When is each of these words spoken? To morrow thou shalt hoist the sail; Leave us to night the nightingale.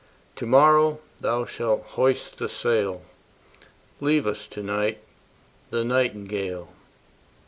To 0.37 0.47
morrow 0.47 0.99
thou 1.19 1.45
shalt 1.45 1.83
hoist 1.89 2.39
the 2.39 2.49
sail; 2.49 3.03
Leave 3.99 4.25
us 4.25 4.47
to 4.47 4.63
night 4.63 4.97
the 5.69 5.83
nightingale. 5.83 6.69